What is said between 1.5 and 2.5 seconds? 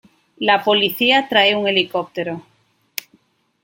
un helicóptero.